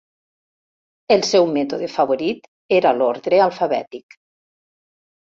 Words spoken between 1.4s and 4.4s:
mètode favorit era l'ordre alfabètic.